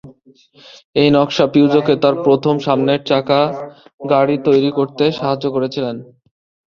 [0.95, 3.47] এই নকশা পিউজোকে তার প্রথম সামনের চাকার
[4.09, 5.85] গাড়ি তৈরি করতে সাহায্য করেছিল।